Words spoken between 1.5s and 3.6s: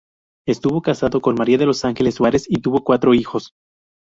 de los Ángeles Suárez y tuvo cuatro hijos.